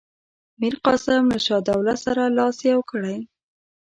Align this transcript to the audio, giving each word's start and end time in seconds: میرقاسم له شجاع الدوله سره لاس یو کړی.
میرقاسم 0.59 1.23
له 1.31 1.37
شجاع 1.45 1.59
الدوله 1.59 1.95
سره 2.05 2.23
لاس 2.37 2.57
یو 2.71 2.79
کړی. 2.91 3.17